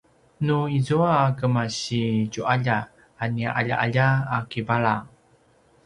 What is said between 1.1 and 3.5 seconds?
a kemasitju’alja a nia